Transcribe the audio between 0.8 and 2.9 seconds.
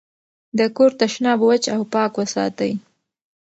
تشناب وچ او پاک وساتئ.